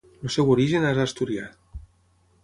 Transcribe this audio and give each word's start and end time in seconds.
El 0.27 0.31
seu 0.35 0.47
origen 0.53 0.87
és 0.91 1.01
asturià. 1.03 1.43